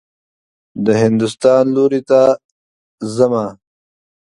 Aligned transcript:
د 0.85 0.87
هندوستان 1.03 1.63
لوري 1.75 2.01
ته 2.09 2.21
حمه. 3.13 3.45